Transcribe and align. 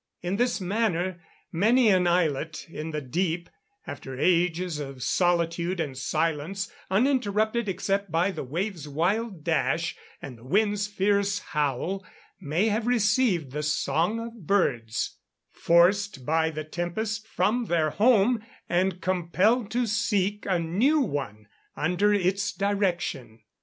In 0.23 0.37
this 0.37 0.59
manner, 0.59 1.19
many 1.51 1.89
an 1.89 2.07
islet 2.07 2.65
in 2.67 2.89
the 2.89 3.01
deep, 3.01 3.51
after 3.85 4.17
ages 4.17 4.79
of 4.79 5.03
solitude 5.03 5.79
and 5.79 5.95
silence, 5.95 6.71
uninterrupted 6.89 7.69
except 7.69 8.11
by 8.11 8.31
the 8.31 8.43
wave's 8.43 8.87
wild 8.87 9.43
dash, 9.43 9.95
and 10.19 10.39
the 10.39 10.43
wind's 10.43 10.87
fierce 10.87 11.37
howl, 11.37 12.03
may 12.39 12.69
have 12.69 12.87
received 12.87 13.51
the 13.51 13.61
song 13.61 14.19
of 14.19 14.47
birds, 14.47 15.19
forced 15.51 16.25
by 16.25 16.49
the 16.49 16.63
tempest 16.63 17.27
from 17.27 17.65
their 17.65 17.91
home, 17.91 18.43
and 18.67 19.01
compelled 19.01 19.69
to 19.69 19.85
seek 19.85 20.47
a 20.47 20.57
new 20.57 20.99
one 20.99 21.47
under 21.75 22.11
its 22.11 22.51
direction. 22.51 23.39